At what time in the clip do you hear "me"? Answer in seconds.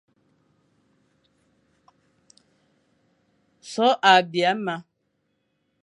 4.65-4.75